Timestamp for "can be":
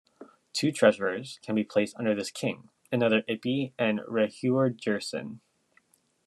1.43-1.63